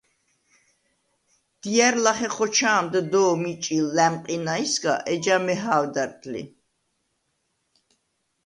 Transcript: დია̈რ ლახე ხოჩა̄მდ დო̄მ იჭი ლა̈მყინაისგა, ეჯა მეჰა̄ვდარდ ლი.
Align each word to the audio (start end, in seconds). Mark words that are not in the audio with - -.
დია̈რ 1.61 1.95
ლახე 2.03 2.29
ხოჩა̄მდ 2.35 2.93
დო̄მ 3.11 3.41
იჭი 3.51 3.77
ლა̈მყინაისგა, 3.95 4.93
ეჯა 5.13 5.37
მეჰა̄ვდარდ 5.45 6.21
ლი. 6.31 6.43